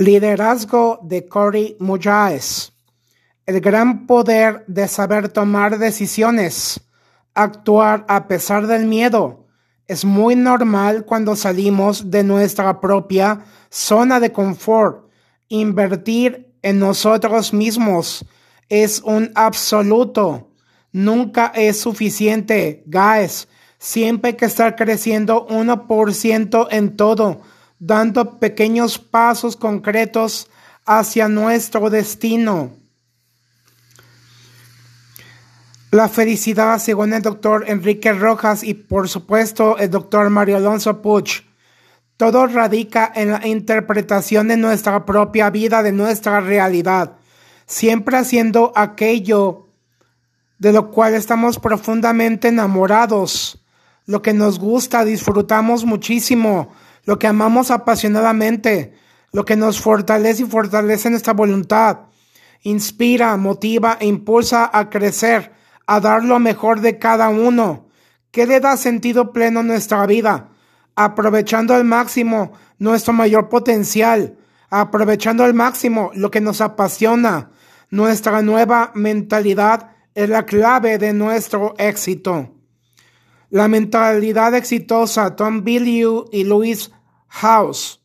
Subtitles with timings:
[0.00, 2.72] Liderazgo de Cory Muyáez.
[3.44, 6.80] El gran poder de saber tomar decisiones,
[7.34, 9.46] actuar a pesar del miedo.
[9.86, 15.10] Es muy normal cuando salimos de nuestra propia zona de confort.
[15.48, 18.24] Invertir en nosotros mismos
[18.70, 20.48] es un absoluto.
[20.92, 23.48] Nunca es suficiente, guys.
[23.76, 27.42] Siempre hay que estar creciendo 1% en todo
[27.80, 30.48] dando pequeños pasos concretos
[30.86, 32.76] hacia nuestro destino.
[35.90, 41.42] La felicidad, según el doctor Enrique Rojas y por supuesto el doctor Mario Alonso Puch,
[42.16, 47.16] todo radica en la interpretación de nuestra propia vida, de nuestra realidad,
[47.66, 49.66] siempre haciendo aquello
[50.58, 53.64] de lo cual estamos profundamente enamorados,
[54.04, 56.72] lo que nos gusta, disfrutamos muchísimo,
[57.04, 58.94] lo que amamos apasionadamente,
[59.32, 62.00] lo que nos fortalece y fortalece nuestra voluntad,
[62.62, 65.52] inspira, motiva e impulsa a crecer,
[65.86, 67.88] a dar lo mejor de cada uno.
[68.30, 70.50] ¿Qué le da sentido pleno a nuestra vida?
[70.94, 74.36] Aprovechando al máximo nuestro mayor potencial,
[74.68, 77.50] aprovechando al máximo lo que nos apasiona.
[77.90, 82.59] Nuestra nueva mentalidad es la clave de nuestro éxito.
[83.50, 86.92] La mentalidad exitosa, Tom Billieu y Luis
[87.26, 88.00] House.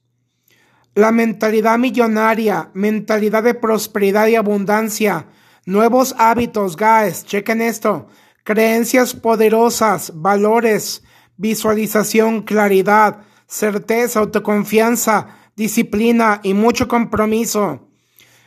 [0.95, 5.27] La mentalidad millonaria, mentalidad de prosperidad y abundancia,
[5.67, 8.07] nuevos hábitos, guys, chequen esto,
[8.43, 11.03] creencias poderosas, valores,
[11.37, 17.87] visualización, claridad, certeza, autoconfianza, disciplina y mucho compromiso.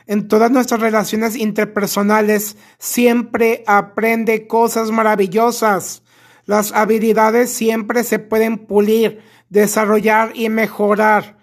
[0.09, 6.03] En todas nuestras relaciones interpersonales siempre aprende cosas maravillosas.
[6.49, 11.37] Las habilidades siempre se pueden pulir desarrollar y mejorar.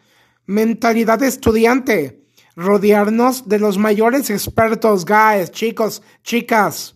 [0.48, 2.24] Mentalidad estudiante.
[2.56, 6.96] Rodearnos de los mayores expertos, guys, chicos, chicas.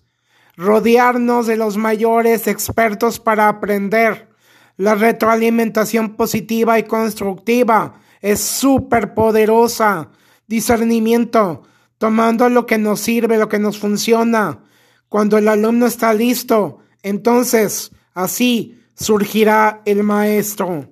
[0.58, 4.28] Rodearnos de los mayores expertos para aprender.
[4.76, 10.10] La retroalimentación positiva y constructiva es súper poderosa.
[10.48, 11.62] Discernimiento,
[12.00, 14.64] tomando lo que nos sirve, lo que nos funciona.
[15.10, 17.92] Cuando el alumno está listo, entonces
[18.24, 20.90] así surgirá el maestro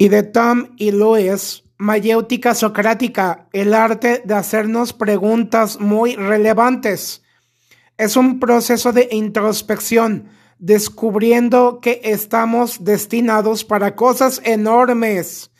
[0.00, 7.22] y de Tom y Louis, Mayéutica Socrática, el arte de hacernos preguntas muy relevantes.
[7.98, 15.50] Es un proceso de introspección, descubriendo que estamos destinados para cosas enormes.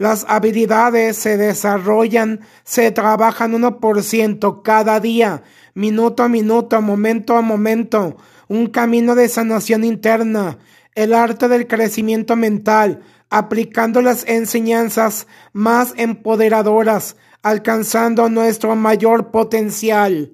[0.00, 5.42] Las habilidades se desarrollan, se trabajan 1% cada día,
[5.74, 8.16] minuto a minuto, momento a momento,
[8.48, 10.56] un camino de sanación interna,
[10.94, 20.32] el arte del crecimiento mental, aplicando las enseñanzas más empoderadoras, alcanzando nuestro mayor potencial.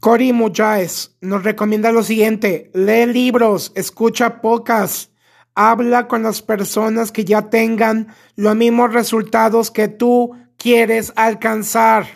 [0.00, 5.10] Cory Muyáez nos recomienda lo siguiente, lee libros, escucha pocas,
[5.54, 12.06] habla con las personas que ya tengan los mismos resultados que tú quieres alcanzar.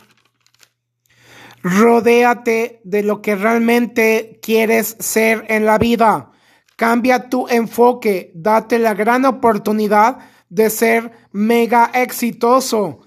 [1.62, 6.30] Rodéate de lo que realmente quieres ser en la vida.
[6.76, 8.32] Cambia tu enfoque.
[8.34, 10.18] Date la gran oportunidad
[10.48, 13.00] de ser mega exitoso.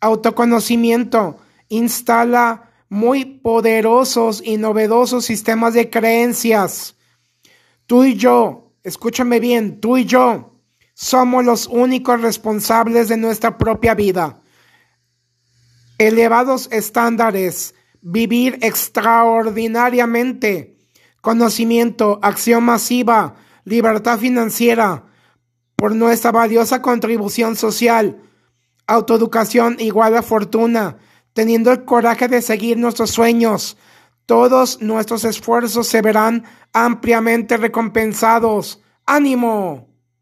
[0.00, 1.38] Autoconocimiento.
[1.68, 6.96] Instala muy poderosos y novedosos sistemas de creencias.
[7.86, 10.52] Tú y yo, escúchame bien, tú y yo
[10.94, 14.40] somos los únicos responsables de nuestra propia vida.
[15.98, 17.74] Elevados estándares
[18.08, 20.78] vivir extraordinariamente,
[21.20, 25.06] conocimiento, acción masiva, libertad financiera,
[25.74, 28.22] por nuestra valiosa contribución social,
[28.86, 30.98] autoeducación igual a fortuna,
[31.36, 33.76] teniendo el coraje de seguir nuestros sueños,
[34.24, 38.80] todos nuestros esfuerzos se verán ampliamente recompensados.
[39.04, 39.86] ¡Ánimo!